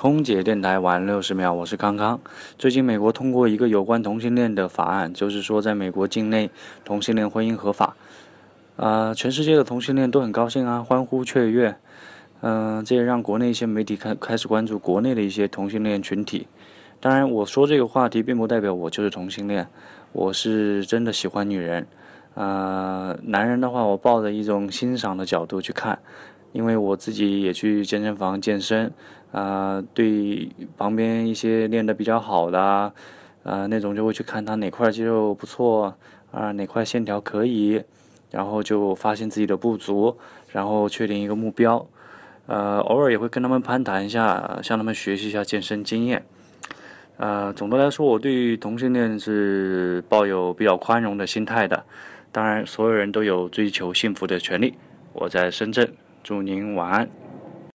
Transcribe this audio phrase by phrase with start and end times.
[0.00, 2.20] 空姐电台晚六十秒，我是康康。
[2.56, 6.52] 最近美国通过一个有关同性恋的法案，就是说在美国境内
[6.84, 7.96] 同性恋婚姻合法。
[8.76, 11.74] 啊，全世界的同性恋都很高兴啊，欢呼雀跃。
[12.42, 16.46] 嗯，这也让国内一些媒体开开始关注国内的一些同性恋群体。
[17.00, 19.66] 当然，我说这个话题并不代表我就是同性恋，
[20.12, 21.84] 我是真的喜欢女人。
[22.38, 25.98] 呃，男人的话，我抱着一种欣赏的角度去看。
[26.52, 28.92] 因为我自己也去健身房健身，
[29.32, 32.60] 啊，对旁边一些练得比较好的，
[33.42, 35.94] 啊，那种就会去看他哪块肌肉不错，
[36.30, 37.82] 啊，哪块线条可以，
[38.30, 40.16] 然后就发现自己的不足，
[40.52, 41.84] 然后确定一个目标，
[42.46, 46.24] 呃，偶尔也会跟他们攀谈一下，向他们学习一下健身经验，
[47.18, 51.84] 呃，总的来说，我对同性恋是抱有比较宽容的心态的，
[52.38, 54.74] 当然，所有人都有追求幸福的权利。
[55.12, 55.92] 我在深圳。
[56.22, 57.27] 祝您晚安。